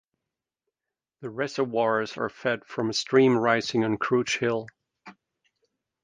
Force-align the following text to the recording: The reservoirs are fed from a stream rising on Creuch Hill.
The 1.19 1.29
reservoirs 1.29 2.17
are 2.17 2.27
fed 2.29 2.65
from 2.65 2.89
a 2.89 2.93
stream 2.93 3.37
rising 3.37 3.85
on 3.85 3.97
Creuch 3.97 4.35
Hill. 4.39 4.65